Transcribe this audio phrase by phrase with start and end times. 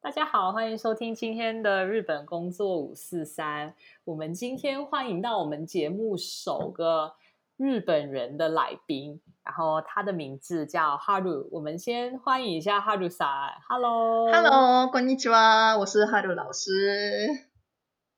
[0.00, 3.74] 大家好，欢迎收听今天的日本工作五四三。
[4.04, 7.14] 我们今天欢迎到我们节目首个
[7.56, 11.48] 日本人的来宾，然后他的名字叫哈鲁。
[11.50, 13.52] 我们先欢迎一下哈鲁さん。
[13.68, 16.70] Hello，Hello，こんにちは，我是哈鲁老师。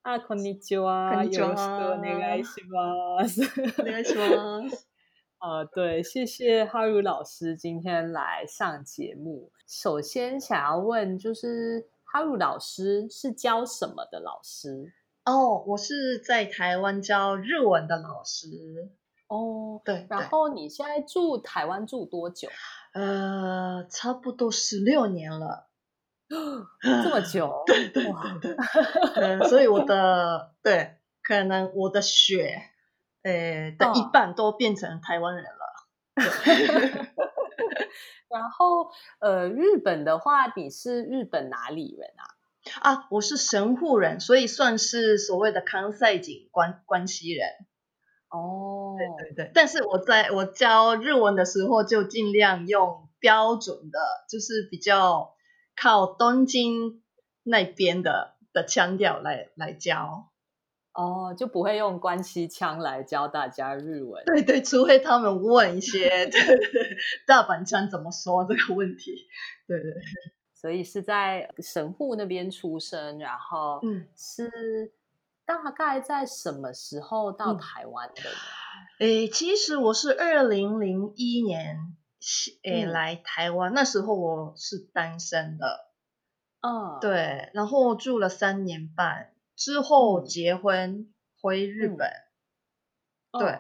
[0.03, 3.43] 啊，こんにちは，こんにちは，よろしくお願いします。
[3.81, 4.89] お願いします。
[5.39, 9.53] 呃，对， 谢谢哈鲁老师今天来上节目。
[9.72, 14.92] 首先想要问，就是哈鲁老师是教什么的老师？
[15.24, 18.50] 哦，我是在台湾教日文的老师。
[19.30, 20.06] 哦，对。
[20.10, 22.50] 然后你现在住台湾住多久？
[22.94, 25.70] 呃，差不多十六年了。
[26.28, 28.04] 这么久， 对对
[28.42, 28.58] 对，
[29.16, 32.62] 嗯，所以我的对，可能我的血，
[33.24, 35.72] 呃的一半都变成台湾人了。
[38.32, 42.24] 然后，呃，日本的话，你是日本哪里人啊？
[42.94, 47.48] 啊，我是神户人，所以算是所谓的康赛井关关西人。
[48.30, 55.36] 哦，对对对，但是我在我教日文的时候，就尽量用标准的，就是比较。
[55.74, 57.02] 靠东京
[57.44, 60.31] 那边的的腔调来来教，
[60.94, 64.24] 哦，就不会用关西腔来教大家日文。
[64.26, 66.30] 对对，除非他们问一些
[67.26, 69.28] 大阪腔怎么说这个问题。
[69.68, 69.94] 对对，
[70.54, 74.94] 所以是在神户那边出生，然后嗯，是
[75.46, 78.22] 大概在什么时候到台湾的？
[79.00, 81.96] 诶，其实我是二零零一年。
[82.62, 85.88] 诶，来台湾那时候我是单身的，
[86.62, 89.31] 嗯，对，然后住了三年半
[89.62, 92.10] 之后结婚回日本，
[93.32, 93.60] 对，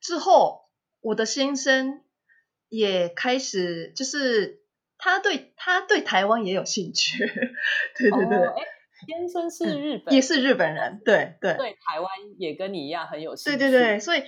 [0.00, 0.60] 之后
[1.00, 2.04] 我的先生
[2.68, 4.62] 也开始就是
[4.96, 7.26] 他对他对台湾也有兴趣，
[7.98, 8.38] 对对对。
[9.08, 11.54] 先生是日本，也是日本人，对对。
[11.54, 14.22] 对，台湾也跟你一样很有兴趣，对对对，所以。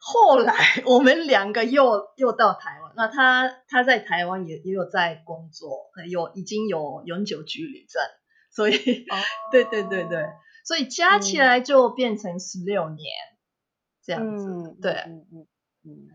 [0.00, 0.52] 后来
[0.86, 8.02] 我们两个又又到台湾，那他他在台湾也也有在工作，有已经有永久居留证，
[8.50, 9.06] 所以
[9.52, 10.26] 对对对对，
[10.68, 13.10] 所以加起来就变成十六年
[14.02, 15.46] 这样子，对，嗯嗯
[15.84, 16.08] 嗯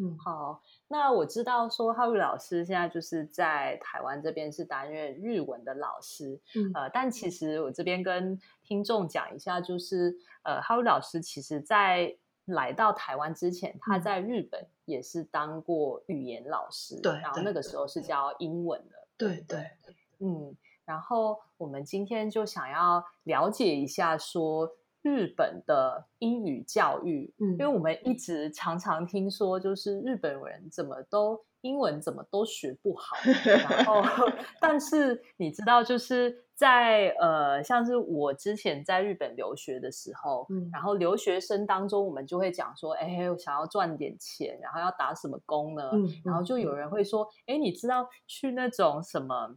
[0.00, 0.60] 嗯，好。
[0.88, 6.40] 那我知道说浩宇老师现在就是在台湾这边是担任日文的老师，
[6.74, 12.16] 呃，但其实我这边跟听众讲一下，就是呃，浩宇老师其实在
[12.46, 19.70] 来到台湾之前，他在日本也是当过语言老师，对，然后那个时候是教英文的，对对，
[20.18, 20.56] 嗯，
[20.90, 24.68] 然后我们今天就想要了解一下说。
[25.02, 34.02] 日本的英语教育，嗯，因为我们一直常常听说，就是日本人怎么都英文怎么都学不好，然后，
[34.60, 45.88] 但是你知道，就是在呃，像是我之前在日本留学的时候，嗯，然后留学生当中，我们就会讲说，哎，我想要赚点钱，然后要打什么工呢？
[45.94, 49.56] 嗯，然后就有人会说，哎，你知道去那种什么？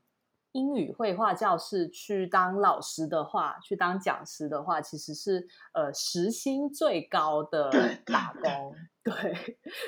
[0.54, 7.70] 英语绘画教室去当老师的话，去当讲师的话，其实是呃时薪最高的
[8.06, 8.76] 打工。
[9.04, 9.14] 对，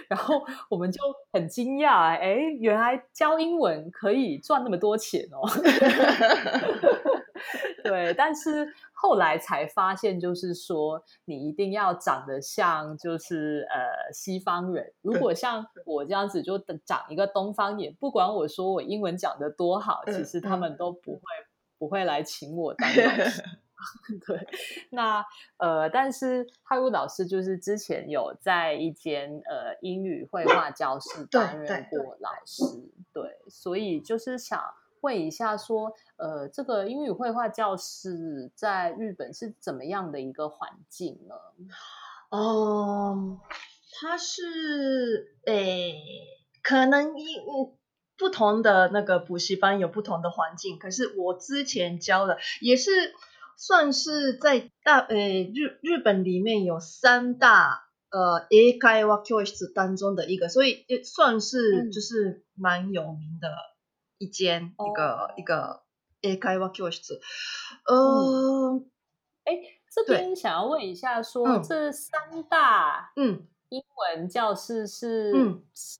[0.09, 0.99] 然后我们就
[1.31, 5.47] 很惊讶，哎，原来教英文可以赚那么多钱哦。
[7.83, 14.93] 对，但是后来才发现，就是说你一定要长得像，就是呃西方人。
[15.01, 21.21] 如果像我这样子，就长一个东方脸，不管我说我英文讲的多好，其实他们都不会
[21.77, 23.43] 不会来请我当老师。
[24.25, 24.39] 对，
[24.89, 25.23] 那
[25.57, 32.63] 呃，但是哈鲁老师就是之前有在一间呃英语绘画教室担任过老师，
[33.13, 34.59] 对，所以就是想。
[35.05, 41.35] 问一下，说，呃，这个英语绘画教室在日本是怎么样的一个环境呢？
[42.31, 43.39] 哦，
[43.93, 46.01] 它是，诶，
[46.63, 47.43] 可能因
[48.17, 53.13] 不同的那个补习班有不同的环境，可是我之前教的也是
[53.57, 63.49] 算是在大，诶，日日本里面有三大，呃，A 开画教室当中的一个，所以也算是就是蛮有名的。
[64.25, 65.83] 一间一个一个
[66.21, 67.19] 英会话教室，
[67.85, 68.81] 呃，
[69.43, 69.53] 哎，
[69.91, 71.61] 这边想要问一下说，嗯。
[71.61, 73.83] 这三大嗯，英
[74.15, 75.63] 文教室是嗯。
[75.75, 75.99] 是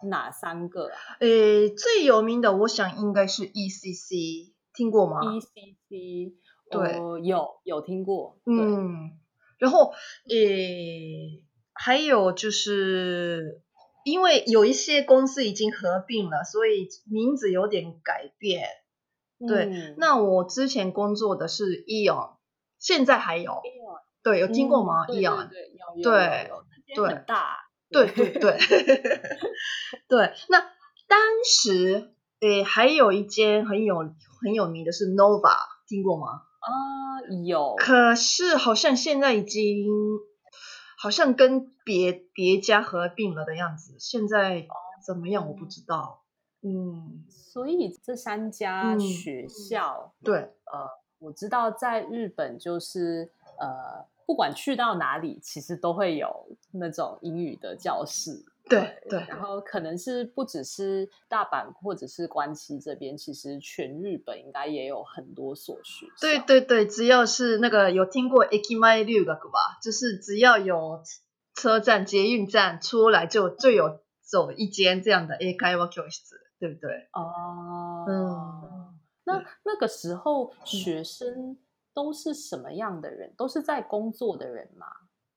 [0.00, 0.96] 哪哪三个啊？
[1.20, 6.32] 诶，最有名的我想应该是 ECC，听过吗？？ECC，
[6.70, 6.98] 对。
[6.98, 9.18] 哦有有听过，对，嗯，
[9.58, 9.92] 然后
[10.30, 11.42] 诶，
[11.74, 13.62] 还有就是
[14.04, 18.68] 因为有一些公司已经合并了，所以名字有点改变。
[19.46, 22.36] 对嗯那我之前工作的是 Eon，
[22.78, 25.48] 现在还有，Eon 对，有听过吗？Eon，
[26.02, 26.50] 对
[26.94, 27.58] 对，大，
[27.90, 28.56] 对对对
[30.08, 30.32] 对。
[30.48, 30.60] 那
[31.08, 33.98] 当时诶还有一间很有
[34.42, 35.56] 很有名的是 Nova，
[35.88, 36.42] 听过吗？
[36.60, 36.70] 啊，
[37.44, 39.86] 有，可是好像现在已经
[40.96, 44.66] 好像跟别别家合并了的样子，现在
[45.04, 46.22] 怎么样我不知道。
[46.62, 49.00] 嗯，所以这三家嗯。
[49.00, 50.88] 学校，对，呃，
[51.18, 58.44] 我知道在日本就是呃，不管去到哪里，其实都会有那种英语的教室。
[58.66, 66.12] 对对然后可能是不只是大阪或者是关西这边，其实全日本应该也有很多所学校。
[66.20, 71.02] 对对对，只要是那个有听过 Ekimai 六个吧，就是只要有
[71.54, 76.22] 车站、捷运站出来就就有走一间这样的 A 开 w 教室，
[76.58, 77.08] 对不对？
[77.12, 81.58] 哦，嗯，那那个时候学生
[81.92, 83.34] 都是什么样的人？
[83.36, 84.86] 都是在工作的人吗？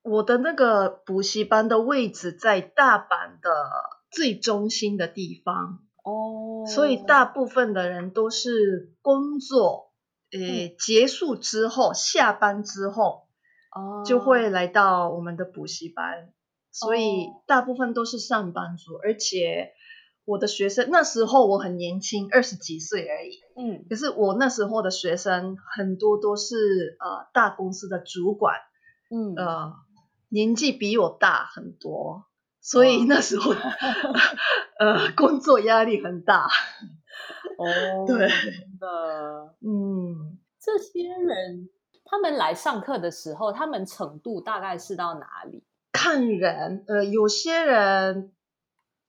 [0.07, 3.50] 我的那个补习班的位置在大阪的
[4.09, 9.92] 最中心的地方，哦，所以大部分的人都是工作，
[10.31, 13.27] 诶、结束之后，下班之后
[13.75, 14.04] 哦。
[14.06, 16.31] 就会来到我们的补习班，
[16.71, 17.44] 所以哦。
[17.45, 19.74] 大部分都是上班族，而且
[20.24, 23.86] 我的学生那时候我很年轻，二十几岁而已，嗯。
[23.89, 28.56] 可是我那时候的学生很多都是呃大公司的主管，
[29.12, 29.36] 嗯。
[29.36, 29.74] 呃
[30.30, 32.26] 年纪比我大很多，
[32.62, 33.52] 所以那时候
[34.80, 36.48] 呃工作压力很大，
[37.58, 40.38] 哦，对真的，嗯。
[40.60, 41.70] 这些人
[42.04, 45.64] 他们来上课的时候，他们程度大概是到哪里？
[45.94, 48.34] 看人，呃，有些人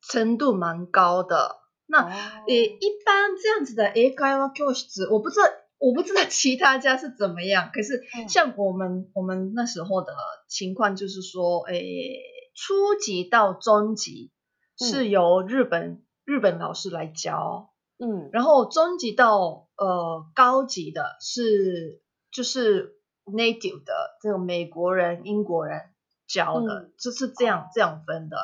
[0.00, 1.56] 程度蛮高的。
[1.86, 2.10] 那哦
[2.46, 5.46] 呃，一般这样子的英会教室，我不知道，
[5.78, 7.70] 我不知道其他家是怎么样。
[7.72, 10.14] 可是嗯像我们我们那时候的
[10.48, 12.20] 情况，就是说，诶，
[12.54, 14.32] 初级到中级
[14.76, 22.02] 是由日本、日本老师来教，嗯然后中级到呃高级的是
[22.32, 25.80] 就是 native 的这种美国人、英国人
[26.26, 28.36] 教的，嗯就是这样这样分的。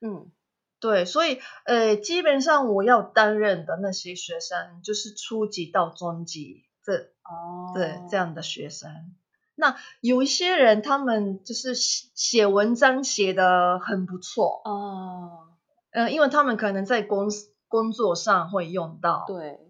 [0.00, 0.30] 嗯
[0.80, 8.90] 对，所以呃，基本上我要担任的那些学生，就是初级到中级这哦，对这样的学生。
[9.54, 15.48] 那有一些人，他们就是写写文章写的很不错，哦，
[15.92, 19.60] 呃，因为他们可能在公司工作上会用到，对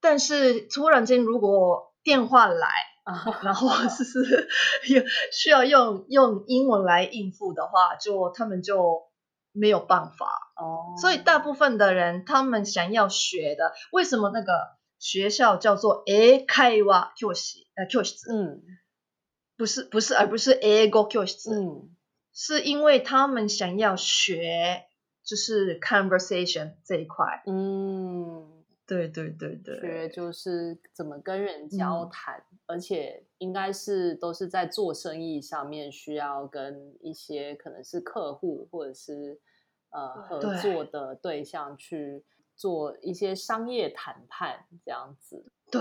[0.00, 2.68] 但是突然间如果电话来，
[3.04, 4.48] 啊，然后就是
[4.88, 5.02] 有
[5.32, 9.02] 需要用用英文来应付的话，就他们就
[9.52, 10.26] 没有办法。
[10.56, 14.52] 哦，所以大部分的人，他们想要学的，为什么那个
[15.00, 17.66] 学校叫做英会話教室？
[17.74, 18.62] 呃，教室嗯
[19.56, 21.90] 不是不是，而不是英語教室，嗯
[22.32, 24.84] 是因为他们想要学
[25.24, 27.42] 就是 conversation 这一块。
[27.46, 28.58] 嗯。
[28.86, 39.40] 对对对对，学就是怎么跟人交嗯谈，而且应该是都是在做生意上面需要跟一些可能是客户或者是
[39.90, 42.24] 呃合作的对象去
[42.60, 45.42] 做一些商业谈判这样子。
[45.70, 45.80] 对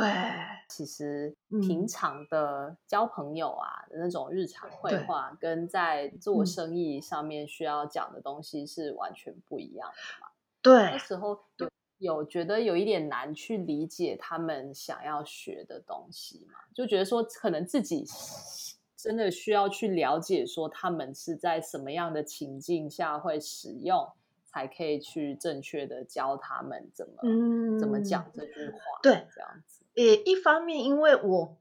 [0.70, 10.32] 其实嗯平常的交朋友啊、那种日常绘对画，跟在做嗯生意上面需要讲的东西是完全不一样的嘛。
[10.62, 18.06] 对那时候有有觉得有一点难去理解他们想要学的东西嘛，就觉得说可能自己
[18.96, 24.08] 真的需要去了解说他们是在什么样的情境下会使用，
[24.52, 31.58] 才可以去正确的教他们怎么、嗯怎么讲这句话，对这样子，也一方面，因为我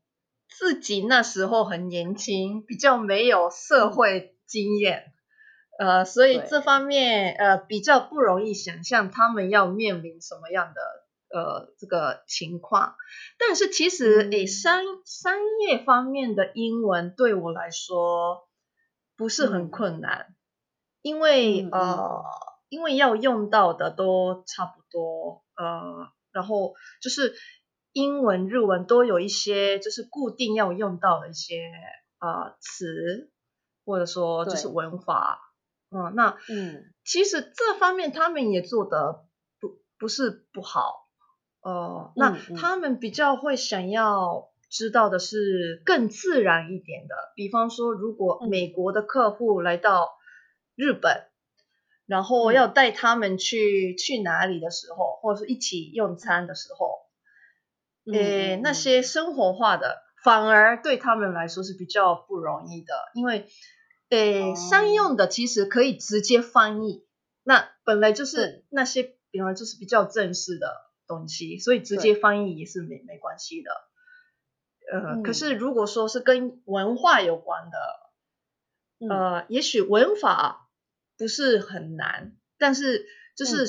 [0.49, 5.13] 自己那时候很年轻，比较没有社会经验，
[5.79, 10.81] 呃，所以这方面呃比较不容易想象他们要面临什么样的
[11.39, 12.97] 呃这个情况。
[13.39, 14.33] 但是其实嗯。
[14.33, 18.49] 诶商商业方面的英文对我来说
[19.17, 19.71] 不是很嗯。
[19.71, 20.35] 困难，
[21.03, 22.25] 因为呃
[22.69, 27.35] 因为要用到的都差不多，呃，然后就是
[27.93, 31.71] 英文、日文都有一些就是固定要用到的一些
[32.21, 33.31] 呃词，
[33.85, 35.41] 或者说就是文法。
[35.91, 36.93] 嗯，那嗯。
[37.05, 39.25] 其实这方面他们也做的
[39.59, 41.09] 不不是不好，
[41.63, 48.51] 呃，那他们比较会想要知道的是更自然一点的，比方说，如果嗯。
[48.51, 50.19] 美国的客户来到
[50.77, 51.28] 日本，
[52.09, 52.55] 然后嗯。
[52.55, 57.03] 要带他们去、去哪里的时候，或者是一起用餐的时候，
[58.07, 63.47] 嗯诶，那些生活化的反而对他们来说是比较不容易的，因为，
[64.09, 64.55] 诶，哦。
[64.57, 67.07] 商用的其实可以直接翻译，
[67.45, 70.75] 那本来就是那些本来就是比较正式的
[71.07, 73.71] 东西，所以直接翻译也是没没关系的。
[74.91, 75.23] 呃，嗯。
[75.23, 77.79] 可是如果说是跟文化有关的，
[79.01, 79.09] 嗯。
[79.11, 80.68] 呃，也许文法
[81.19, 83.05] 不是很难，但是
[83.37, 83.67] 就是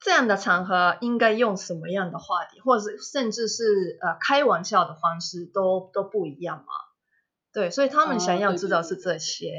[0.00, 6.72] 这样的场合应该用什么样的话题，或者是甚至是呃开玩笑的方式都都不一样嘛。
[7.52, 9.52] 对，所以他们啊想要知道是对这些。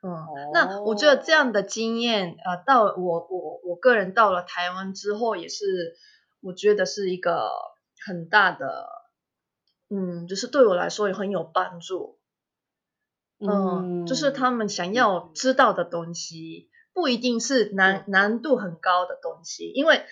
[0.00, 5.96] 嗯，那我觉得哦这样的经验，呃，到我我我个人到了台湾之后，也是
[6.40, 7.50] 我觉得是一个
[8.06, 8.86] 很大的，
[9.88, 12.17] 嗯，就是对我来说也很有帮助。
[13.40, 20.02] 嗯，就是他们想要知道的东西，不一定是难难度很高的东西，因为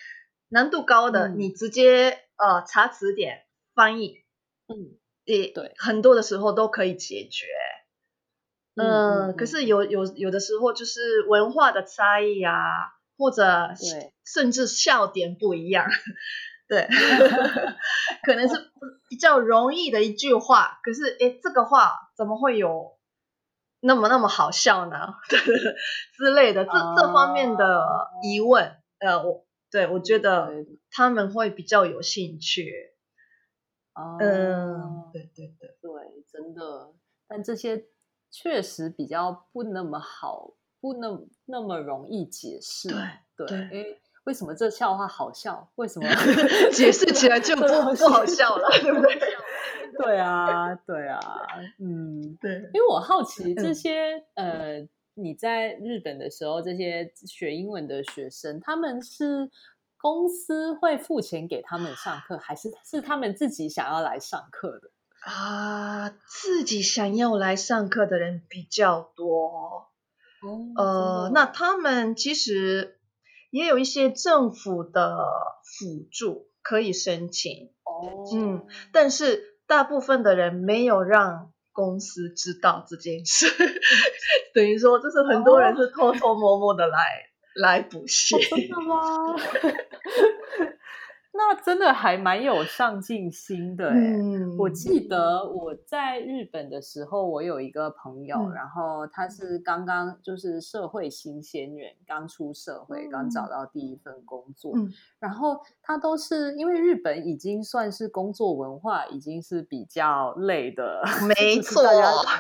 [0.49, 4.23] 难度高的，嗯你直接呃查词典翻译，
[4.69, 7.47] 嗯也对很多的时候都可以解决。
[8.79, 12.61] 嗯可是有有有的时候就是文化的差异啊，
[13.17, 13.71] 或者
[14.25, 15.87] 甚至笑点不一样，
[16.69, 16.87] 对，
[18.23, 18.71] 可能是
[19.09, 22.96] 比较容易的一句话，可是诶，这个话怎么会有
[23.87, 25.15] 那么那么好笑呢？
[26.17, 30.51] 之类的，这这方面的疑问，呃，我对我觉得
[30.91, 32.73] 他们会比较有兴趣。
[33.95, 35.91] 哦嗯，对对对，对，
[36.31, 36.93] 真的，
[37.29, 37.87] 但这些
[38.31, 42.89] 确实比较不那么好，不那那么容易解释。
[42.89, 42.99] 对
[43.37, 45.71] 对，对诶，为什么这笑话好笑？
[45.77, 46.07] 为什么
[46.73, 47.63] 解释起来就不
[47.97, 49.19] 不好笑了，对不对？
[50.03, 51.21] 对啊，对啊，
[51.79, 59.51] 嗯，对，因为我好奇这嗯些、呃，你在日本的时候，这些学英文的学生，他们是
[59.99, 64.91] 公司会付钱给他们上课，还是是他们自己想要来上课的？
[65.21, 69.89] 啊，自己想要来上课的人比较多。
[70.43, 73.01] 哦呃，那他们其实
[73.51, 75.19] 也有一些政府的
[75.65, 83.47] 辅助可以申请，哦，嗯，但是大部分的人没有让公司知道这件事，
[84.55, 88.37] 等于说就是很多人是偷偷摸摸的来、来补习。
[88.39, 89.37] 真 的吗？
[91.37, 98.53] 那真的还蛮有上进心的哎、嗯，我记得我在日本的时候，我有一个朋友，嗯。
[98.53, 104.93] 然后他是刚刚就是社会新鲜人，刚出社会，刚找到第一份工作，嗯。
[105.19, 111.83] 然后他都是因为日本已经算是工作文化已经是比较累的， 没错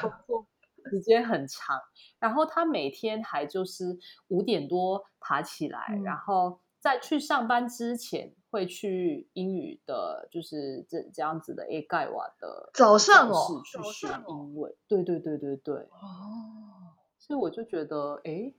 [0.00, 0.46] 工作
[0.90, 1.80] 时间很长，
[2.18, 3.98] 然后他每天还就是
[4.28, 6.02] 五点多爬起来，嗯。
[6.02, 14.72] 然后在去上班之前会去英语的，就是这这样子的 A 盖瓦的早上哦室去学英文。
[14.86, 18.54] 对对对对对，哦，所以我就觉得，诶，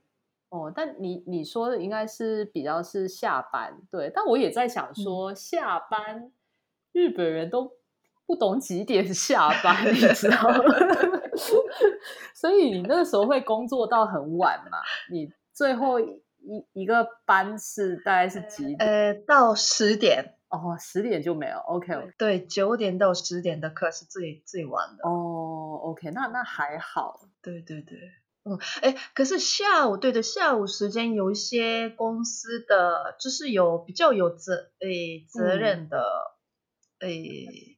[0.50, 6.30] 哦，但你你说的应该是比较是下班，对，但我也在想说，下班
[6.92, 7.72] 日本人都
[8.26, 10.64] 不懂几点下班，你知道吗？
[12.34, 14.78] 所以你那个时候会工作到很晚嘛？
[15.10, 15.98] 你最后
[16.40, 18.78] 一一个班是大概是几点？
[18.78, 21.58] 呃，到十点，哦，十点就没有。
[21.58, 25.08] OK，对，九点到十点的课是最最晚的。
[25.08, 27.20] 哦，OK，那那还好。
[27.42, 27.98] 对对对，
[28.44, 36.04] 嗯，哎，可是下午，对的，下午时间有一些公司的，就是有比较有责诶责嗯任的，
[37.00, 37.76] 诶、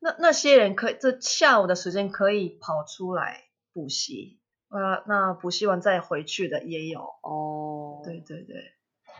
[0.00, 4.40] 那那些人可以这下午的时间可以跑出来补习，
[4.72, 7.00] 呃，那补习完再回去的也有。
[7.22, 8.56] 哦，对对对，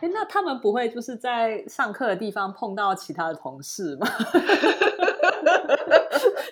[0.01, 4.07] 诶那他们不会就是在上课的地方碰到其他的同事吗？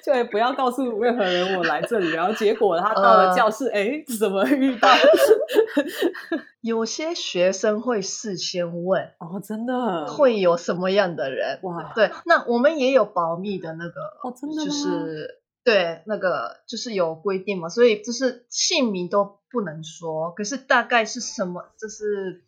[0.03, 4.89] 就也不要告诉任何人我来这里，然后结果他到了呃教室，哎、怎么遇到？
[6.61, 14.63] 有些学生会事先问哦，真的会有什么样的人，哇对，那我们也有保密的那个哦，真的吗？
[14.65, 22.43] 就是对那个就是有规定嘛，所以就是姓名都不能说，可是大概是什么，就是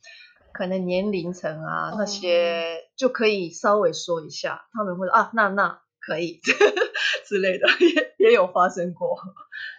[0.51, 6.39] 可能年龄层啊、哦那些就可以稍微说一下，他们会说啊，那那可以
[7.25, 9.17] 之类的，也也有发生过。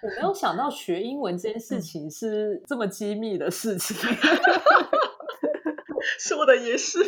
[0.02, 3.96] 我没有想到学英文这件事情是这么机密的事情。
[6.18, 6.98] 说的也是。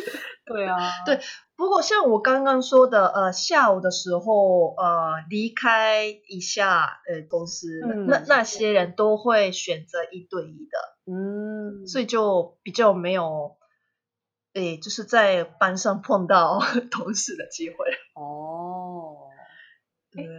[0.45, 1.19] 对啊， 对
[1.55, 13.57] 不过像我刚刚说的，呃，下午的时候，呃，离开一下呃公司，嗯那那些人都会选择一对一的，嗯，所以就比较没有，
[14.53, 16.59] 诶，就是在班上碰到
[16.91, 17.75] 同事的机会。
[18.15, 19.29] 哦，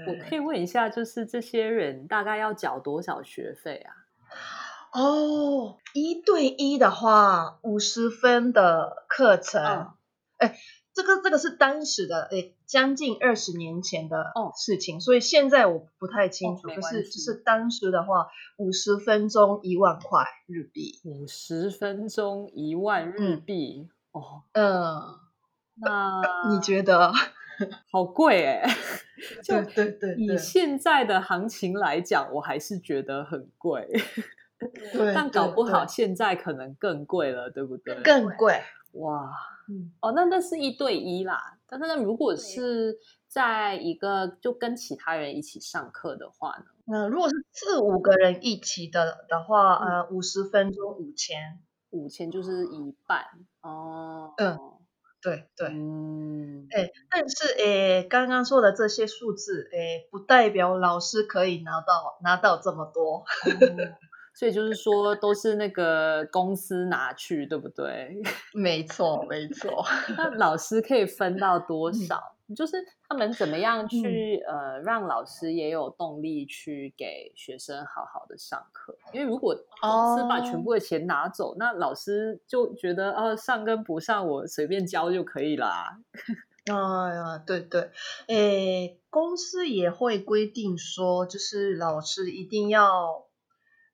[0.07, 3.93] 我可以问一下，就是这些人大概要缴多少学费啊？
[4.93, 9.91] 哦，一对一的话，五十分的课程，嗯。
[10.39, 10.57] 哎、
[10.95, 14.53] 这个这个是当时的，哎，将近二十年前的哦。
[14.57, 16.69] 事情，所以现在我不太清楚。
[16.69, 23.41] 可是就是当时的话，五十分钟一万块日币，五十分钟一万日嗯。
[23.41, 25.19] 币，哦，嗯，
[25.81, 27.13] 那你觉得？
[27.91, 28.63] 好贵哎、
[29.43, 33.85] 就对对对以现在的行情来讲，我还是觉得很贵，
[34.93, 37.95] 对，但搞不好对现在可能更贵了，对不对？
[38.03, 38.61] 更贵。
[38.93, 39.31] 哇，
[39.69, 41.59] 嗯，哦，那那是一对一啦。
[41.69, 42.97] 但是那如果是
[43.29, 46.65] 在一个就跟其他人一起上课的话呢？
[46.87, 51.61] 那如果是四五个人一起的的话，嗯呃，五十分钟五千，
[51.91, 53.25] 五千就是一半
[53.61, 54.33] 哦。
[54.39, 54.59] 嗯
[55.21, 55.69] 对对。
[55.69, 63.25] 嗯，哎，但是诶，刚刚说的这些数字，诶，不代表老师可以拿到拿到这么多。
[63.45, 64.08] 哦
[64.39, 68.23] 所以就是说都是那个公司拿去，对不对？
[68.55, 69.85] 没错，没错。
[70.17, 72.37] 那老师可以分到多嗯少？
[72.57, 72.77] 就是
[73.07, 78.97] 他们怎么样去、呃让老师也有动力去给学生好好的上课？
[79.13, 85.99] 因为如果公司把哦全部的钱拿走，那老师就觉得哦上跟不上我随便教就可以啦。
[86.67, 86.73] 哎
[87.17, 87.91] 呀，对对，
[88.29, 93.27] 诶，公司也会规定说，就是老师一定要，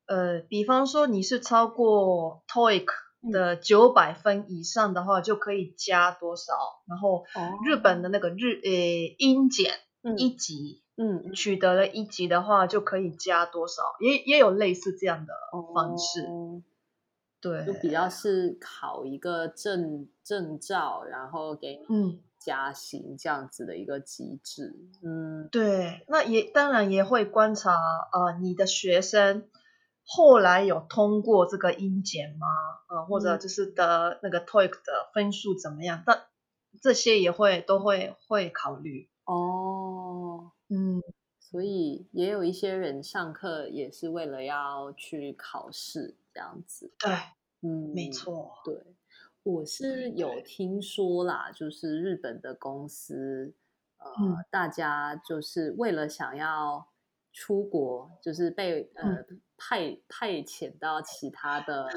[0.07, 2.87] 呃，比方说你是超过 TOEIC
[3.23, 6.53] 嗯的九百分以上的话，就可以加多少，
[6.87, 10.83] 然后哦日本的那个日诶英检嗯一级。
[10.97, 15.35] 嗯嗯取得了一级的话，就可以加多少，也也有类似这样的
[15.75, 16.23] 方式。
[16.27, 16.62] 哦
[17.40, 24.73] 对，就比较是考一个证证照，然后给你嗯，加薪这样子的一个机制。
[25.03, 27.73] 嗯对，那也当然也会观察
[28.12, 29.49] 呃你的学生
[30.07, 32.47] 后来有通过这个英检吗？
[32.88, 36.03] 呃，或者嗯就是的那个 TOEIC 的分数怎么样？
[36.07, 36.27] 但
[36.83, 39.09] 这些也会都会会考虑。
[39.27, 41.01] 哦，嗯，
[41.40, 46.93] 所以也有一些人上课也是为了要去考试这样子。
[46.99, 47.11] 对，
[47.62, 48.11] 嗯，没。
[48.11, 48.53] 错。
[48.64, 48.97] 对，
[49.43, 53.55] 我是有听说啦，就是日本的公司，
[53.99, 56.88] 呃，嗯大家就是为了想要
[57.33, 61.88] 出国，就是被呃、嗯派派遣到其他的，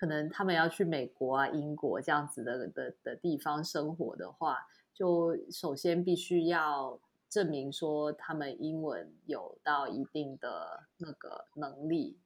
[0.00, 12.18] 可能他们要去美国啊、英国这样子的的的地方生活的话，就首先必须要证明说他们英文有到一定的那个能力。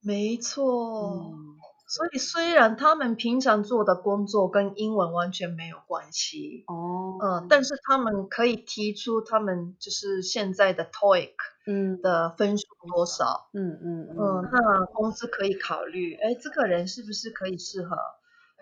[0.00, 1.32] 没错。
[1.32, 11.30] 嗯所以虽然他们平常做的工作跟英文完全没有关系，哦，嗯，但是他们可以提出他们就是现在的 TOEIC
[11.66, 12.00] 嗯。
[12.02, 17.96] 的分数多少，嗯嗯嗯，那公司可以考虑，哎，这个人是不是可以适合，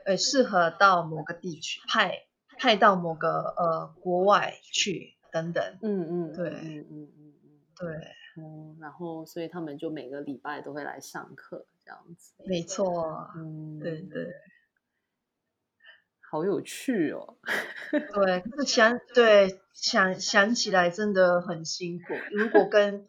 [0.05, 2.27] 呃，适合到某个地区派
[2.59, 7.51] 派到某个呃国外去等等，嗯嗯，对嗯嗯嗯嗯。
[7.77, 7.89] 对，
[8.37, 14.27] 嗯，然后所以他们就每个礼拜都会来上课这样子，没错，嗯，对对。
[16.31, 17.37] 好有趣哦，
[18.25, 23.07] 对，可是想对想想起来真的很辛苦，如果跟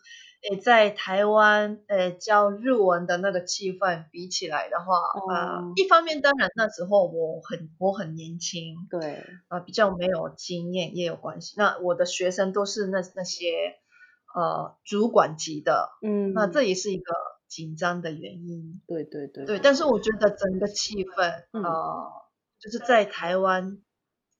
[0.47, 4.97] 诶在台湾诶教日文的那个气氛比起来的话，
[5.33, 11.55] 啊哦，一方面当然那时候我很我很年轻，对，啊、比较没有经验也有关系。
[11.57, 13.47] 那我的学生都是那那些
[14.35, 16.31] 呃主管级的，嗯。
[16.33, 17.11] 那这也是一个
[17.55, 18.81] 紧张的原因。
[18.85, 19.85] 对对对对，但是。
[19.85, 21.63] 我觉得整个气氛，嗯。
[21.63, 22.11] 呃，
[22.59, 23.81] 就是在台湾，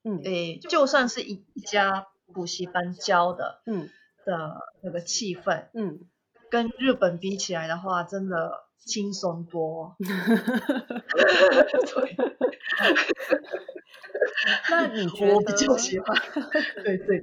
[0.03, 0.19] 嗯。
[0.23, 3.89] 诶，就算是一一家补习班教的嗯。
[4.25, 6.01] 的那个气氛，嗯，
[6.49, 9.95] 跟日本比起来的话，真的轻松多。
[14.67, 16.15] 那你觉得我比较喜欢
[16.83, 17.21] 对对，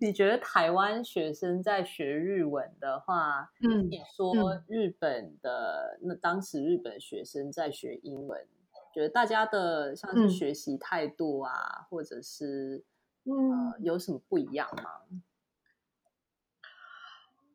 [0.00, 4.64] 你觉得台湾学生在学日文的话，嗯你说嗯。
[4.68, 8.46] 日本的那当时日本学生在学英文，
[8.94, 12.84] 觉得大家的像是学习态度啊，或者是
[13.26, 13.70] 嗯。
[13.72, 14.90] 呃有什么不一样吗？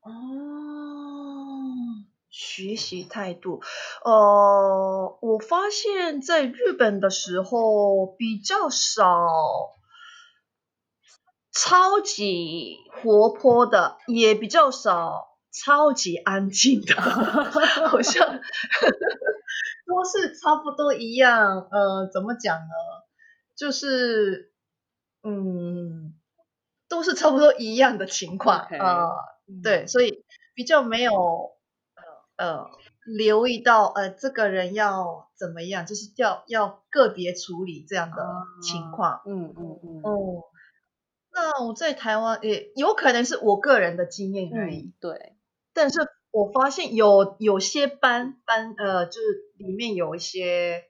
[0.04, 1.51] 哦，
[2.32, 3.62] 学习态度，
[4.04, 9.76] 呃，我发现在日本的时候比较少
[11.52, 16.96] 超级活泼的，也比较少超级安静的，
[17.90, 18.40] 好像
[19.86, 21.68] 都是差不多一样。
[21.70, 22.74] 呃，怎么讲呢？
[23.58, 24.54] 就是，
[25.24, 26.14] 嗯，
[26.88, 28.68] 都是差不多一样的情况。
[28.72, 30.24] 嗯对，所以
[30.56, 31.52] 比较没有
[32.42, 32.70] 呃呃
[33.06, 38.18] 留意到呃这个人要怎么样，就是要要个别处理这样的
[38.62, 39.22] 情况。
[39.26, 40.02] 嗯嗯嗯。
[40.04, 40.44] 哦，
[41.34, 45.36] 那我在台湾也有可能是我个人的经验而已，嗯，对，
[45.74, 46.00] 但是
[46.32, 50.86] 我发现有有些班班呃，就是里面有一些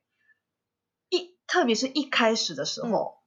[1.10, 3.18] 一，特别是一开始的时候，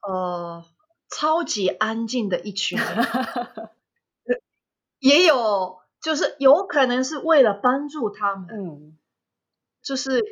[0.00, 0.64] 呃，
[1.10, 2.86] 超级安静的一群人，
[5.00, 8.98] 也有就是有可能是为了帮助他们，嗯。
[9.82, 10.22] 就是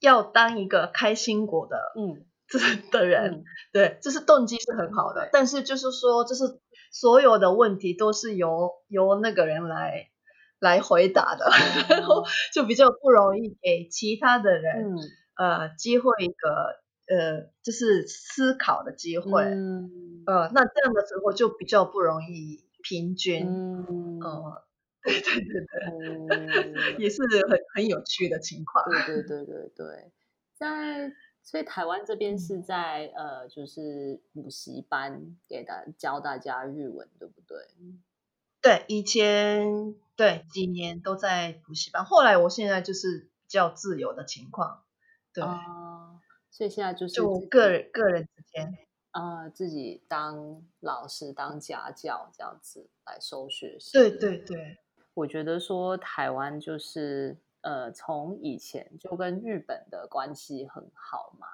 [0.00, 2.24] 要当一个开心果的嗯。
[2.90, 3.44] 的人，嗯。
[3.72, 6.60] 对，这是动机是很好的，但是就是说，就是
[6.92, 10.08] 所有的问题都是由由那个人来
[10.58, 11.46] 来回答的，
[11.88, 14.98] 然后就比较不容易给其他的人、嗯。
[15.36, 19.90] 呃机会一个呃就是思考的机会，嗯。
[20.26, 24.20] 呃，那这样的时候就比较不容易平均，嗯。
[24.20, 24.64] 呃，
[25.02, 28.84] 对对对对，嗯也是很很有趣的情况。
[29.06, 30.12] 对 对对对对，
[30.54, 37.58] 在所以台湾这边是在呃，就是补习班给大教大家日文，对不对？
[38.60, 44.84] 对，以前对几年都在补习班，后来我现在就是比较自由的情况，
[45.32, 48.76] 对，啊，所以现在就是就个人个人之间，
[49.12, 53.92] 呃自己当老师、当家教这样子来收学生。
[53.92, 54.76] 对对对，
[55.14, 61.46] 我觉得说台湾就是呃，从以前就跟日本的关系很好嘛，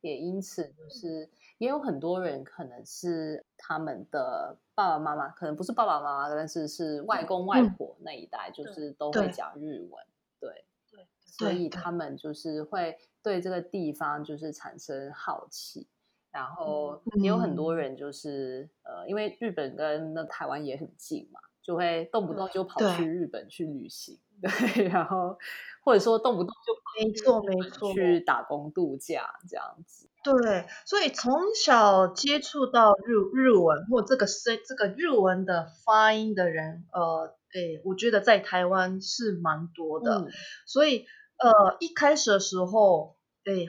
[0.00, 9.30] 也因此就是也有很多人可能是他们的爸爸妈妈，可能不是爸爸妈妈，但是是外公外嗯婆那一代，就是都会。
[9.30, 10.04] 讲日文，
[10.40, 11.92] 对，对所以他。
[11.92, 15.86] 们就是会对这个地方就是产生好奇。
[16.32, 17.76] 然后也有很多嗯。
[17.76, 25.38] 人就是、呃，因为日本跟那台湾也很近嘛，就会动不动就跑去日本去旅行， 对，然后
[25.84, 30.08] 或者说动不动就跑没错没错，去打工度假这样子。
[30.24, 40.28] 对，所以从小接触到日日文或这个声这个日文的发音的人，呃，诶，我觉得在台湾是蛮多的，嗯。
[40.66, 41.06] 所以
[41.38, 43.68] 呃一开始的时候，诶，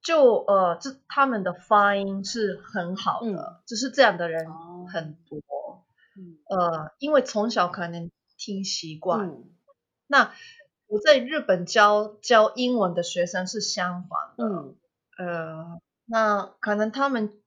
[0.00, 4.86] 就呃这他们的发音是很好的，就是这样的人哦。
[4.92, 5.40] 很多，
[6.18, 6.38] 嗯。
[6.48, 9.44] 呃，因为从小可能听习惯，嗯。
[10.06, 10.32] 那
[10.86, 14.76] 我在日本教教英文的学生是相反的，嗯。
[15.18, 17.40] 呃，那可能他们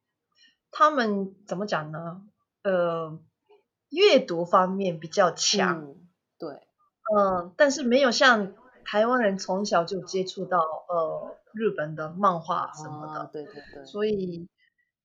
[0.71, 2.21] 他们怎么讲呢？
[2.63, 3.19] 呃，
[3.89, 6.07] 阅读方面比较强，嗯，
[6.37, 6.49] 对，
[7.15, 8.53] 嗯、但是没有像
[8.85, 14.47] 台湾人从小就接触到呃日本的漫画什么的，啊，对对对，所以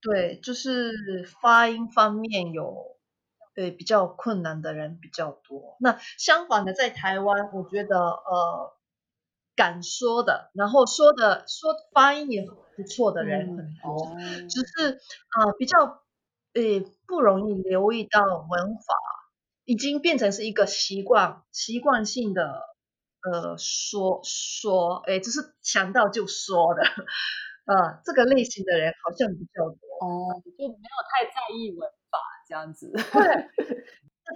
[0.02, 2.96] 对，就是发音方面有
[3.57, 5.77] 对比较困难的人比较多。
[5.81, 8.77] 那相反的，在台湾，我觉得呃
[9.57, 12.45] 敢说的，然后说的说发音也
[12.77, 14.16] 不错的人嗯很多，哦，
[14.51, 15.01] 只是
[15.40, 15.79] 呃比较
[16.53, 16.62] 呃
[17.07, 18.95] 不容易留意到文法，
[19.64, 22.61] 已经变成是一个习惯习惯性的
[23.23, 26.83] 呃说说，哎，就是想到就说的，
[27.64, 29.79] 呃，这个类型的人好像比较多。
[29.99, 32.93] 哦，就没有太在意文法这样子。
[32.93, 33.03] 对，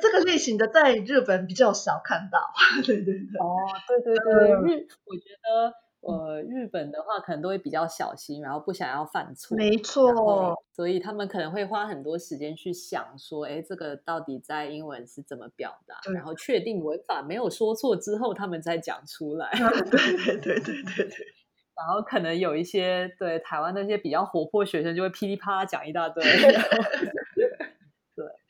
[0.00, 2.38] 这个类型的在日本比较少看到。
[2.84, 19.50] 对对对，哦，对对对，嗯日我觉得呃日本的话可能都会比较小心，然后不想要犯错，没错，所以他们可能会花很多时间去想说，哎，这个到底在英文是怎么表达，然后确定文法没有说错之后，他们再讲出来。
[19.90, 21.16] 对对对对对对。
[21.80, 26.68] 然后可能有一些对台湾那些比较活泼学生就会噼里啪啦讲一大堆， 然后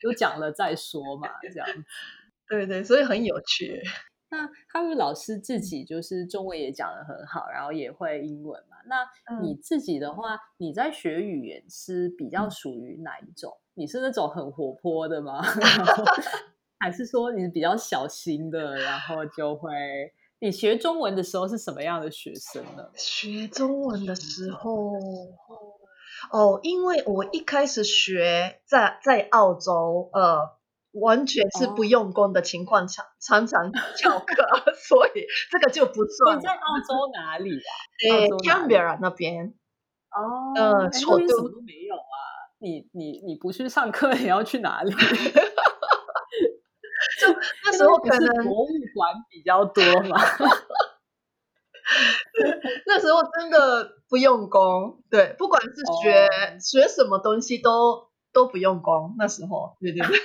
[0.01, 1.83] 对，就讲了再说嘛，这样子。
[2.49, 3.81] 对对，所以很有趣。
[4.33, 8.77] 那哈瑞老师自己就是中文也讲得很好，然后也会英文嘛。
[8.85, 13.51] 那嗯你自己的话，你在学语言是比较嗯属于哪一种？
[13.73, 15.41] 你是那种很活泼的吗？
[16.79, 19.69] 还是说你是比较小心的，然后就会
[20.39, 22.89] 你学中文的时候是什么样的学生呢？
[22.95, 24.93] 学中文的时候，
[26.29, 30.57] 哦，因为我一开始学在在澳洲，呃，
[30.91, 34.35] 完全是不用功的情况，常常常翘课，
[34.87, 36.37] 所以这个就不算。
[36.37, 37.71] 你在澳洲哪里啊？
[38.07, 39.53] 诶澳洲哪里，Canberra 那边，
[40.11, 41.99] 哦，呃哎首都那边什么都没有啊！
[42.59, 44.91] 你你你不去上课， 你要去哪里？
[47.19, 47.27] 就
[47.65, 50.19] 那时候可能博物馆比较多嘛。
[52.87, 55.69] 那时候真的不用功，对，不管是
[56.01, 59.15] 学、哦学什么东西都都不用功。
[59.17, 60.17] 那时候，对对对。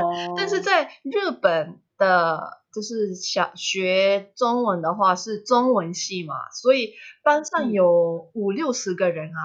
[0.00, 9.40] 哦 但是在日本的，就是小学中文的话是中文系嘛，所以班上嗯有五六十个人啊，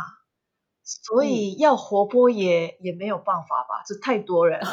[0.84, 4.62] 所以要活泼也也没有办法吧，这太多人。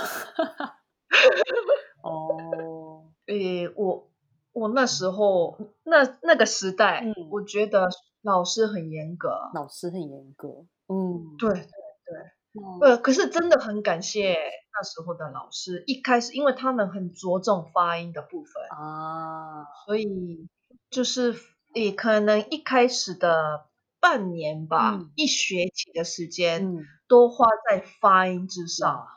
[2.03, 4.11] 哦，诶，我
[4.55, 7.89] 我那时候那那个时代，嗯我觉得
[8.23, 9.51] 老师很严格。
[9.53, 10.49] 老师很严格。
[10.87, 14.35] 嗯，对，嗯呃，可是真的很感谢
[14.73, 20.49] 那时候的老师，一开始因为他们很着重发音的部分，啊，所以
[20.89, 21.35] 就是
[21.75, 23.67] 也可能一开始的
[23.99, 29.09] 半年吧，嗯一学期的时间、嗯，都花在发音之上。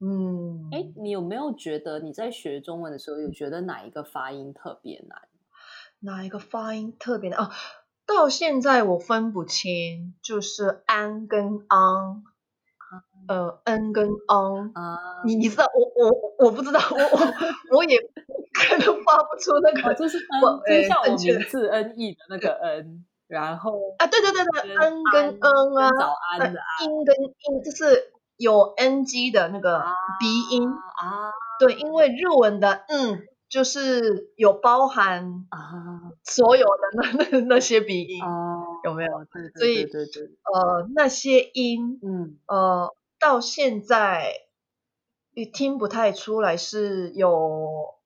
[0.00, 5.22] 哇，嗯，哎，你有没有觉得你在学中文的时候，有觉得哪一个发音特别难？
[6.00, 7.50] 哪一个发音特别难哦？
[8.06, 12.22] 到现在我分不清，就是安跟昂，
[13.28, 14.72] 呃，n 跟 on。
[14.74, 17.98] 啊，你你知道我我我不知道，我我我也
[18.54, 29.80] 可能发不出那个哦，就是我 n，就是像我呃正确名字 n e 的那个 n，然后啊，对对对对跟，n 跟安 n 啊，跟早安呃的安音跟音就是有 ng 的那个
[30.18, 31.30] 鼻音，啊。
[31.58, 36.12] 对，因为日文的嗯就是有包含啊。
[36.24, 38.28] 所有的那 那那些鼻音，啊，
[38.84, 39.10] 有没有？
[39.58, 40.22] 对对对，
[40.52, 42.38] 呃，那些音嗯。
[42.46, 44.32] 呃到现在
[45.34, 47.98] 也听不太出来是有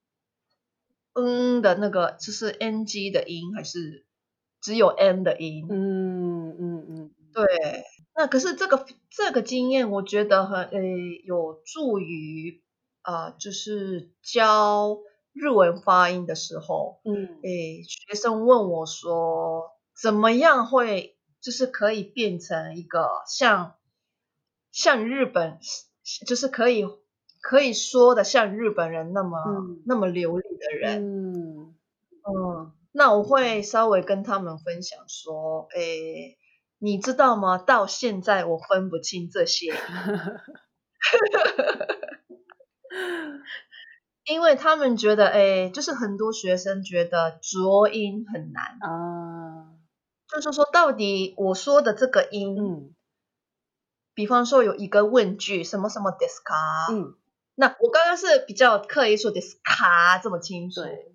[1.16, 4.06] 嗯的那个，就是 ng 的音还是
[4.60, 5.68] 只有 n 的音？
[5.68, 7.44] 嗯嗯嗯，对，
[8.14, 10.80] 那可是这个这个经验，我觉得很呃
[11.24, 12.62] 有助于
[13.02, 14.98] 啊、呃就是教
[15.32, 17.38] 日文发音的时候，嗯。
[17.42, 19.70] 诶，学生问我说，
[20.00, 23.76] 怎么样会就是可以变成一个像
[24.70, 25.58] 像日本，
[26.26, 26.84] 就是可以
[27.40, 29.82] 可以说的像日本人那么、嗯。
[29.86, 31.74] 那么流利的人，嗯。
[32.24, 36.36] 嗯，那我会稍微跟他们分享说，诶，
[36.84, 37.58] 你知道吗？
[37.58, 39.72] 到现在我分不清这些，
[44.26, 49.70] 因为他们觉得，诶，就是很多学生觉得浊音很难，啊，
[50.28, 52.94] 就是说到底我说的这个音，嗯。
[54.14, 57.14] 比方说有一个问句，什么什么 d i s c a 嗯，
[57.54, 61.14] 那我刚刚是比较刻意说 d i s c a 这么清楚，对，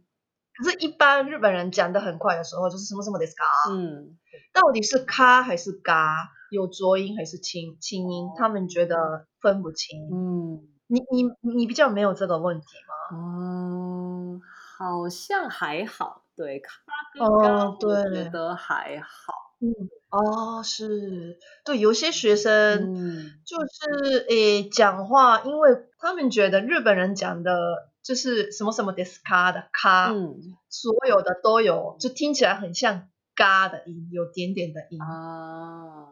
[0.58, 4.18] 可是，一般日本人讲的很快的时候，就是什么什么 c a 嗯。
[4.54, 8.96] 到底是咔还是嘎，有浊音还是清清音，他们觉得
[9.42, 10.00] 分不清。
[10.12, 10.68] 嗯。
[10.90, 11.24] 你你
[11.56, 13.18] 你比较没有这个问题吗？
[13.18, 14.42] 嗯，
[14.78, 16.72] 好像还好，对，咖
[17.14, 19.68] 跟哦对觉得还好，嗯，
[20.10, 23.40] 哦，是，对，有些学生嗯。
[23.46, 30.38] 就是诶讲话，因为他们觉得日本人讲的就是什么什么 d i s c a 的卡，嗯。
[30.70, 36.08] 所有的都有，就听起来很像嘎的音，有点点的音，啊，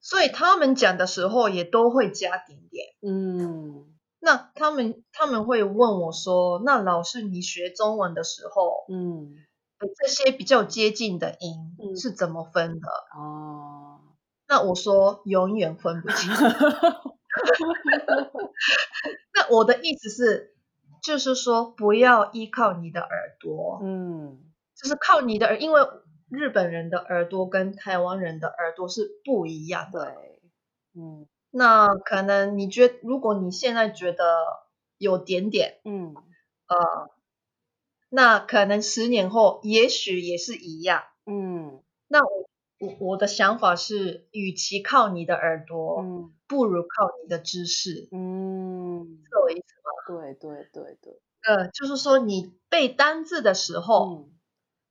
[0.00, 2.86] 所以他们讲的时候也都会加点点。
[3.06, 3.84] 嗯。
[4.20, 9.36] 那他们他们会问我说：“那老师，你学中文的时候，嗯。
[9.78, 11.96] 呃这些比较接近的音嗯。
[11.96, 12.88] 是怎么分的？
[13.16, 14.00] 哦，？”
[14.48, 16.32] 那我说永远分不清。
[19.34, 20.54] 那我的意思是，
[21.02, 24.38] 就是说不要依靠你的耳朵，嗯
[24.74, 25.80] 就是靠你的耳，因为
[26.30, 30.04] 日本人的耳朵跟台湾人的耳朵是不一样的。
[30.04, 30.40] 对，
[30.94, 34.24] 嗯那可能你觉如果你现在觉得
[34.98, 36.14] 有点点，嗯
[36.68, 37.10] 呃，
[38.10, 41.04] 那可能十年后也许也是一样。
[41.26, 42.48] 嗯那我
[42.80, 49.77] 我我的想法是，与其靠你的耳朵，嗯不如靠你的知识，嗯，是我意思吗？
[50.08, 54.30] 对对对对，呃，就是说你背单字的时候，嗯。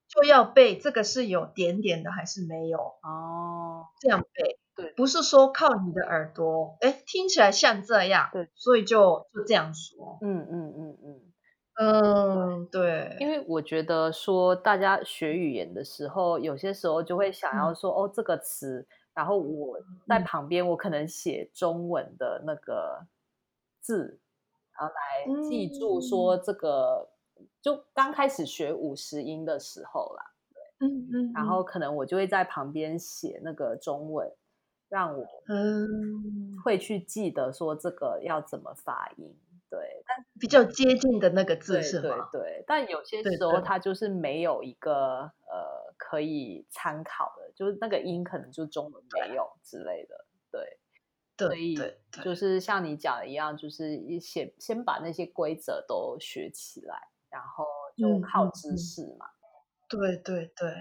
[0.09, 4.57] 就要背这个是有点点的还是没有，哦，这样背。
[4.73, 4.93] 对。
[4.95, 10.17] 不是说靠你的耳朵，哎，听起来像这样，对，所以就就这样说。
[10.21, 11.21] 嗯嗯嗯嗯。
[11.79, 13.43] 嗯，对，因为。
[13.49, 19.77] 我觉得说大家学语言的时候，有些时候就会想要说，哦，这个词，然后我
[20.07, 23.05] 在旁边，我可能写中文的那个
[23.81, 24.21] 字，
[24.77, 27.09] 然后来记住说这个，
[27.61, 34.31] 就刚开始学五十音的时候啦，对，嗯嗯，然后可能我就会在旁边写那个中文，
[34.87, 39.35] 让我嗯会去记得说这个要怎么发音。
[39.69, 42.29] 对，但比较接近的那个字是吗？
[42.31, 50.26] 对对，但有些时候它就是没有一个呃可以参考的，就是那个音可能就中文没有之类的。
[51.37, 51.75] 对，所以
[52.23, 52.35] 就。
[52.35, 59.27] 是像你讲的一样，就是先先把那些规则都学起来，然后就靠知识嘛。
[59.87, 60.73] 对对对，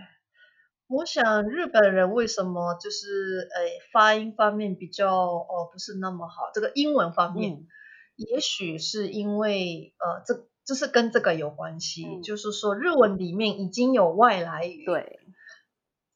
[0.88, 7.66] 我想日本人为什么就是诶发音方面比较哦不是那么好，这个英文方面。
[8.16, 15.20] 也许是因为呃，这就是跟这个有关系，就是说日文里面已经有外来语，对，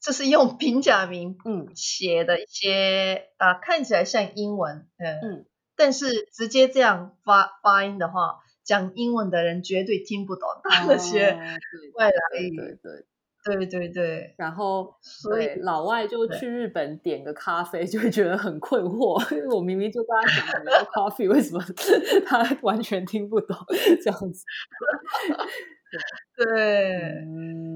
[0.00, 1.68] 这是用平假名嗯。
[1.74, 10.48] 写的一些啊，看起来像英文，嗯，但是直接这样发发音的话，讲英文的人绝对听不懂
[10.88, 11.30] 那些
[11.96, 13.06] 外来语，对对。
[13.42, 21.64] 对对对，然后所以老外就去日本点个咖啡，就会觉得很困惑， 因为我明明就跟他讲要 coffee，为什么
[22.28, 23.56] 他完全听不懂
[24.04, 24.44] 这样子？
[26.36, 27.69] 对，嗯，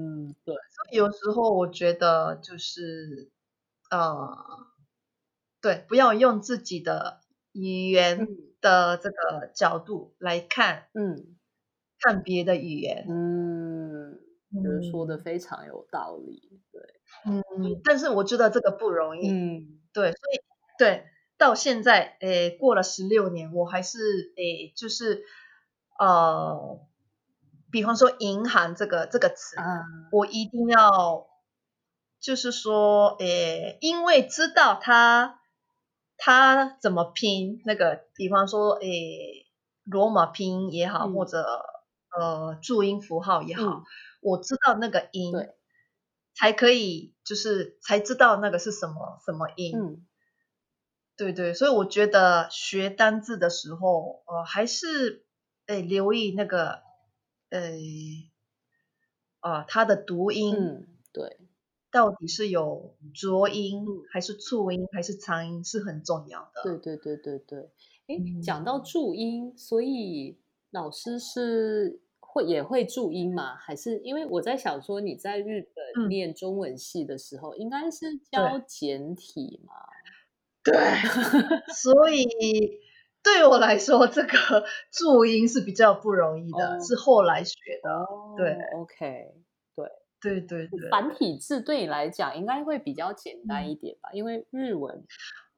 [0.44, 0.54] 对。
[0.54, 3.30] 所以有时候我觉得就是
[3.90, 4.28] 呃，
[5.60, 8.28] 对，不要用自己的语言
[8.60, 11.36] 的这个角度来看，嗯，
[12.00, 14.20] 看别的语言，嗯。
[14.62, 16.80] 觉得说的非常有道理，对，
[17.24, 20.40] 嗯，但是我觉得这个不容易，嗯，对，所以
[20.78, 21.06] 对，
[21.38, 25.24] 到现在，诶，过了十六年，我还是诶，就是
[25.98, 26.80] 呃，
[27.74, 29.56] 比方说银行这个这个词，
[30.12, 31.26] 我一定要，
[32.20, 35.40] 就是说，诶，因为知道它
[36.16, 39.48] 它怎么拼，那个，比方说，诶，
[39.82, 41.44] 罗马拼音也好，或者
[42.16, 43.82] 呃注音符号也好。
[44.20, 45.50] 我知道那个音，对，
[46.36, 50.06] 才可以，就是才知道那个是什么什么音，嗯，
[51.16, 55.26] 对对，所以我觉得学单字的时候，呃，还是
[55.66, 56.83] 诶留意那个，
[57.54, 61.38] 呃，啊，它的读音，嗯，对，
[61.90, 67.70] 到底是有浊音还是促音还是长音是很重要的，对对对对对，
[68.08, 70.38] 哎，讲到注音，所以
[70.70, 72.00] 老师是。
[72.34, 73.54] 会也会注音吗？
[73.54, 79.72] 还是因为我在想说你在日本念中文系的时候，应该是教简体嘛？
[80.64, 80.74] 对，
[81.72, 82.80] 所以
[83.24, 84.28] 对我来说，这个
[84.92, 88.06] 注音是比较不容易的，是后来学的。
[88.36, 89.34] 对，OK，
[89.74, 89.88] 对，
[90.20, 94.10] 对对对，繁体字对你来讲应该会比较简单一点吧？
[94.12, 95.04] 因为日文。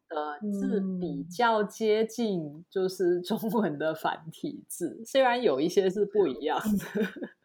[0.09, 6.85] 的字比较接近，就是中文的繁体字，虽然有一些是不一样的。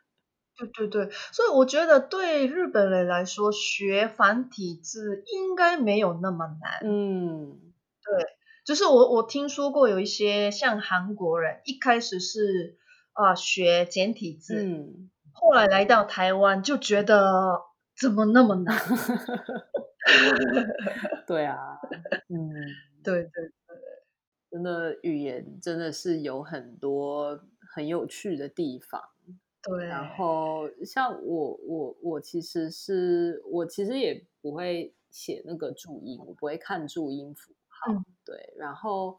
[0.56, 6.82] 对对对，所以我觉得对日本人来说，学繁体字应该没有那么难。
[6.84, 8.26] 嗯，对，
[8.63, 12.78] 就是我我听说过有一些像韩国人，一开始是
[13.13, 17.62] 啊学简体字，嗯，后来来到台湾就觉得
[18.00, 18.78] 怎么那么难。
[21.28, 21.80] 对啊，
[22.30, 22.52] 嗯，
[23.04, 23.52] 对对对，
[24.52, 27.39] 真的语言真的是有很多
[27.74, 29.02] 很有趣的地方。
[29.63, 38.04] 对，然后像我我我其实是我其实也不会写那个注音，我不会看注音符号。
[38.26, 39.17] 对，然后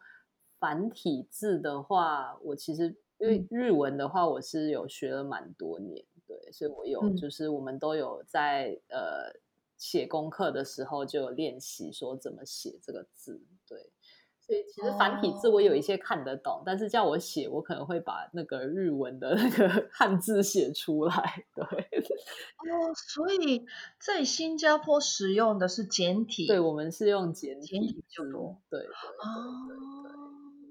[0.59, 9.33] 繁体字的话，我其实因为日文的话，我是有学了蛮多年，对，所以我有就是我们都有在呃。
[9.79, 13.92] 写功课的时候就有练习说怎么写这个字，对，
[14.53, 21.65] 所以其实繁体字我有一些看得懂，但是叫我写，我可能会把那个日文的那个 汉字写出来，对。
[22.69, 23.65] 哦，所以
[23.99, 28.87] 在新加坡使用的是简体，对，我们是用简简体就多，对，哦，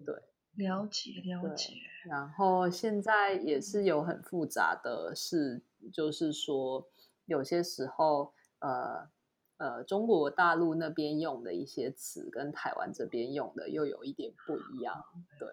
[0.06, 1.74] 对，对，了解了解。
[2.06, 6.88] 然后现在也是有很复杂的事，就是说
[7.26, 8.34] 有些时候。
[8.60, 9.10] 呃
[9.62, 15.04] 呃，中国大陆那边用的一些词跟台湾这边用的又有一点不一样，
[15.38, 15.48] 对，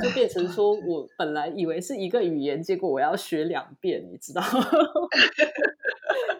[0.00, 4.40] 就变成说我本来以为是一个语言，结果我要学两遍，你知道？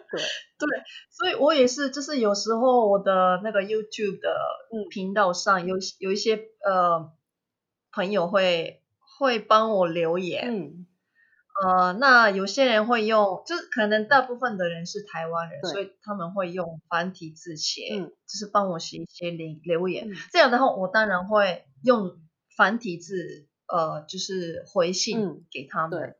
[0.09, 0.21] 对
[0.57, 0.67] 对，
[1.09, 4.33] 所以我也是，就是有时候我的那个 YouTube 的
[4.89, 7.11] 频道上有有一些呃
[7.91, 8.81] 朋友会
[9.19, 10.86] 会帮我留言，嗯。
[11.63, 18.11] 呃，那有些人会用，就是可能大部分的人是台湾人，所以他们会用繁体字写，嗯。
[18.27, 20.07] 就是帮我写一些留留言。
[20.09, 20.15] 嗯。
[20.31, 22.19] 这样的话，我当然会用
[22.55, 25.97] 繁体字，呃，就是回信嗯给他们。
[25.99, 26.15] 对。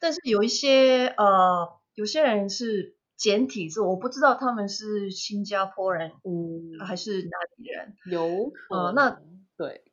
[0.00, 9.20] 但是有一些呃，有些人是简体字，我不知道他们是新加坡人嗯，还是哪里人，有可呃那
[9.56, 9.84] 对。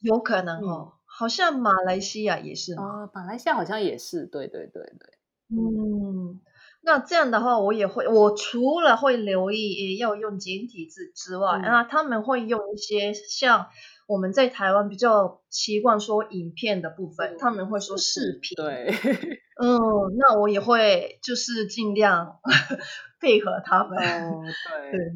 [0.00, 2.82] 有可能嗯哦，好像马来西亚也是嘛。
[2.82, 5.08] 啊，马来西亚好像也是，对对对对，
[5.48, 6.40] 嗯，
[6.82, 13.66] 那这样的话，我也会，我除了会留意也要用简体字之外，嗯啊，他们会用一些像
[14.06, 18.94] 我们在台湾比较习惯说影片的部分，嗯他们会说视频。，对，
[19.62, 19.80] 嗯，
[20.18, 22.40] 那我也会就是尽量
[23.26, 23.98] 配合他们。
[23.98, 24.40] 哦，
[24.92, 25.12] 对对，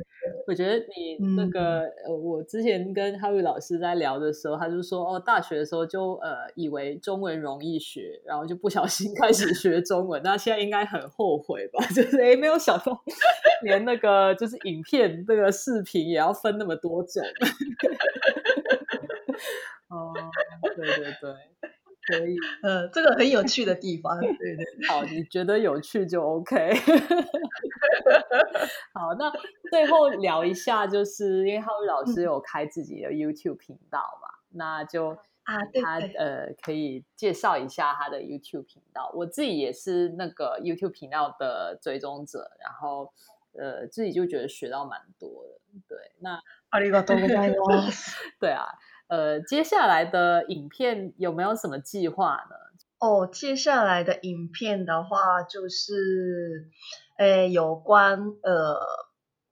[0.49, 11.85] 我觉得你那嗯个、呃，我之前跟哈瑞老师在聊的时候，他就说哦，大学的时候就呃以为中文容易学，然后就不小心 开始学中文，那现在应该很后悔吧？
[11.95, 13.01] 就是诶没有想到
[13.63, 17.23] 连那个就是影片那个视频也要分那么多种。
[19.89, 20.13] 哦，
[20.77, 21.35] 对对对，
[22.10, 22.38] 可以。
[22.62, 24.88] 呃，这个很有趣的地方， 对对对。
[24.88, 26.74] 好，你觉得有趣就 OK。
[28.94, 29.32] 好，那
[29.70, 39.12] 最后聊一下，就是因为浩宇老师嗯有开自己的 YouTube 频道嘛，那就啊，对他对，呃可以介绍一下他的 YouTube 频道。
[39.14, 43.12] 我自己也是那个 YouTube 频道的追踪者，然后
[43.58, 45.60] 呃自己就觉得学到蛮多的。
[45.88, 48.16] 对，那ありがとうございます。
[48.40, 48.78] 对啊，
[49.11, 52.57] 呃接下来的影片有没有什么计划呢？
[52.99, 56.69] 哦，接下来的影片的话，就是，
[57.19, 58.79] 诶，有关呃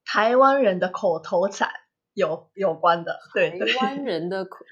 [0.05, 1.71] 台湾人的口头禅
[2.13, 4.65] 有有关的，对台对湾人的口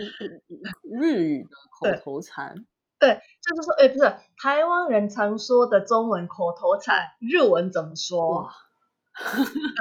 [0.83, 1.43] 日语
[1.81, 2.55] 的口头禅。
[2.99, 8.53] 对，就是说，诶，不是台湾人常说的中文口头禅，日文怎么说哇？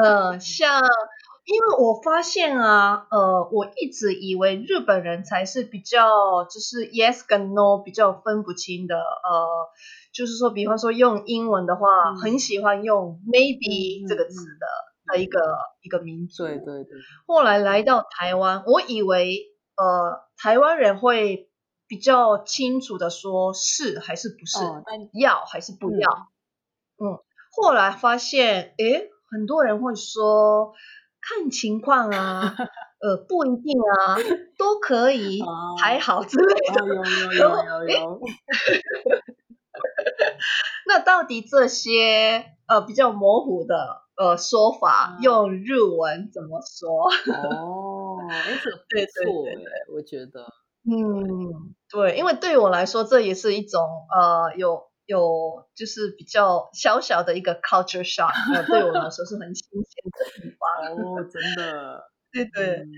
[0.02, 0.82] 呃，像，
[1.46, 9.70] 因为我发现啊，呃，我一直以为日本人才是比较就是 yes 跟 no 比较分不清的，呃，
[10.12, 12.18] 就是说，比方说用英文的话，嗯。
[12.18, 15.40] 很喜欢用 maybe 嗯这个词的、的一个
[15.84, 16.46] 一个民族。
[16.46, 16.92] 对对对，
[17.28, 19.46] 后来来到台湾，我以为
[19.78, 21.52] 呃台湾人会
[21.88, 24.84] 比较清楚的说是还是不是，哦，
[25.14, 26.10] 要还是不要。
[26.98, 27.20] 嗯，
[27.52, 30.74] 后来发现，诶，很多人会说
[31.28, 32.56] 看情况啊，
[33.02, 34.18] 呃，不一定啊，
[34.58, 35.76] 都可以，哦。
[35.82, 36.84] 还好之类的。
[36.84, 37.04] 哦有有
[37.34, 37.50] 有
[37.84, 38.22] 有有，
[40.88, 45.24] 那到底这些呃比较模糊的呃说法，嗯。
[45.24, 47.10] 用日文怎么说？
[47.34, 50.46] 哦，哎，这个不对对错对哎，我觉得，
[50.86, 53.82] 嗯，对，因为对我来说，这也是一种
[54.16, 60.96] 呃有有就是比较小小的一个 culture shock， 呃，对我来说是很新鲜的地方。
[60.96, 62.92] 哦，真的， 对对、嗯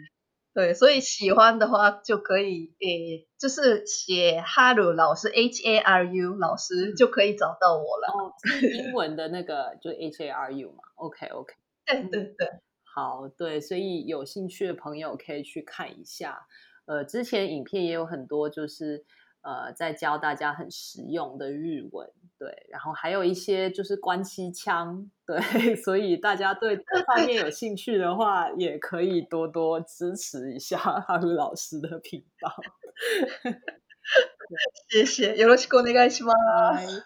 [0.53, 8.07] 对，所以喜欢的话就可以诶，就是写哈鲁老师 H A R U 老师就可以找到我了。
[8.11, 11.53] 哦，是英文的那个就 H A R U 嘛，OK OK。
[11.85, 12.47] 对对对，
[12.83, 16.47] 好，对，所以有兴趣的朋友可以去看一下。
[16.85, 19.05] 呃，之前影片也有很多，就是
[19.46, 22.08] 呃，在教大家很实用的日文，
[22.38, 32.54] 对，然后还有一些就是关系腔，对， 所以大家对这方面有兴趣的话，也可以多多支持一下哈鲁老师的频道。
[34.88, 36.32] 谢谢，よろしくお願いしま
[36.78, 37.02] す。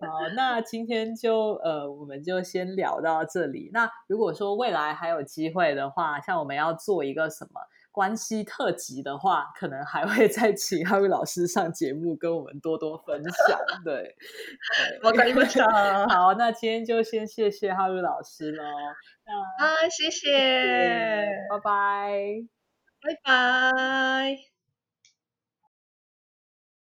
[0.00, 3.70] 好，那今天就呃，我们就先聊到这里。
[3.72, 7.60] 那如果说未来还有机会的话，像我们要做一个什么
[7.92, 13.58] 关系特辑的话，可能还会再请哈瑞老师上节目跟我们多多分享。
[13.84, 14.16] 对，
[15.02, 16.08] わかりました。
[16.08, 18.64] 好，那今天就先谢谢哈瑞老师喽。
[19.24, 22.46] 那啊，谢谢，拜拜。
[23.00, 24.47] 拜拜。